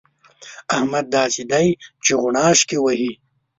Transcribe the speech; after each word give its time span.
احمد 0.75 1.05
داسې 1.17 1.41
دی 1.51 1.67
چې 2.03 2.11
غوڼاشکې 2.21 2.77
وهي. 2.81 3.11